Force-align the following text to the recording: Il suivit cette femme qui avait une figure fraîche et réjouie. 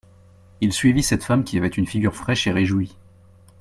Il 0.61 0.73
suivit 0.73 1.03
cette 1.03 1.23
femme 1.23 1.43
qui 1.43 1.59
avait 1.59 1.67
une 1.67 1.85
figure 1.85 2.15
fraîche 2.15 2.47
et 2.47 2.51
réjouie. 2.51 2.97